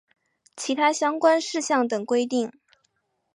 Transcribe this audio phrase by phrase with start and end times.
[0.55, 2.51] 其他相关事项等规定